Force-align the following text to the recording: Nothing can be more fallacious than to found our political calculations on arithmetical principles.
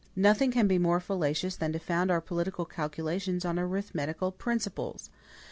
Nothing 0.15 0.49
can 0.49 0.65
be 0.67 0.79
more 0.79 0.99
fallacious 0.99 1.55
than 1.55 1.71
to 1.73 1.77
found 1.79 2.09
our 2.09 2.21
political 2.21 2.65
calculations 2.65 3.45
on 3.45 3.59
arithmetical 3.59 4.31
principles. 4.31 5.11